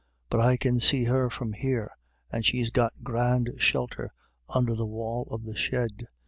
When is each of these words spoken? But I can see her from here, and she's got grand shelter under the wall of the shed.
But 0.31 0.39
I 0.39 0.57
can 0.57 0.79
see 0.79 1.03
her 1.03 1.29
from 1.29 1.53
here, 1.53 1.91
and 2.31 2.43
she's 2.43 2.71
got 2.71 3.03
grand 3.03 3.51
shelter 3.59 4.11
under 4.49 4.73
the 4.73 4.87
wall 4.87 5.27
of 5.29 5.43
the 5.45 5.55
shed. 5.55 6.07